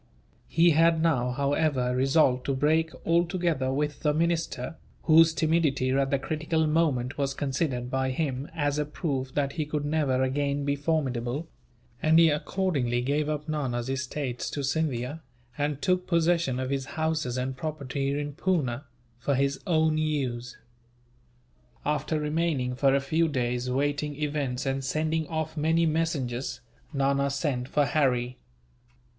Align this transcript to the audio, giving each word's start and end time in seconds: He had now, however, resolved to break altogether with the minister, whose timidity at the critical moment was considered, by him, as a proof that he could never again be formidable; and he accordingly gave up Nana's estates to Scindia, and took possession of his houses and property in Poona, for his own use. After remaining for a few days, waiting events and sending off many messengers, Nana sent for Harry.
He 0.47 0.71
had 0.71 0.99
now, 0.99 1.29
however, 1.29 1.95
resolved 1.95 2.43
to 2.47 2.55
break 2.55 2.89
altogether 3.05 3.71
with 3.71 3.99
the 3.99 4.15
minister, 4.15 4.77
whose 5.03 5.31
timidity 5.31 5.91
at 5.91 6.09
the 6.09 6.17
critical 6.17 6.65
moment 6.65 7.19
was 7.19 7.35
considered, 7.35 7.91
by 7.91 8.09
him, 8.09 8.49
as 8.55 8.79
a 8.79 8.85
proof 8.85 9.31
that 9.35 9.51
he 9.51 9.65
could 9.67 9.85
never 9.85 10.23
again 10.23 10.65
be 10.65 10.75
formidable; 10.75 11.47
and 12.01 12.17
he 12.17 12.29
accordingly 12.31 13.01
gave 13.01 13.29
up 13.29 13.47
Nana's 13.47 13.91
estates 13.91 14.49
to 14.49 14.63
Scindia, 14.63 15.21
and 15.55 15.83
took 15.83 16.07
possession 16.07 16.59
of 16.59 16.71
his 16.71 16.85
houses 16.97 17.37
and 17.37 17.55
property 17.55 18.19
in 18.19 18.33
Poona, 18.33 18.85
for 19.19 19.35
his 19.35 19.59
own 19.67 19.99
use. 19.99 20.57
After 21.85 22.19
remaining 22.19 22.73
for 22.73 22.95
a 22.95 22.99
few 22.99 23.27
days, 23.27 23.69
waiting 23.69 24.15
events 24.15 24.65
and 24.65 24.83
sending 24.83 25.27
off 25.27 25.55
many 25.55 25.85
messengers, 25.85 26.59
Nana 26.91 27.29
sent 27.29 27.67
for 27.67 27.85
Harry. 27.85 28.39